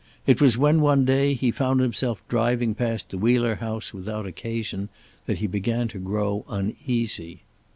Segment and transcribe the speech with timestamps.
[0.25, 4.89] It was when, one day, he found himself driving past the Wheeler house without occasion
[5.27, 7.43] that he began to grow uneasy.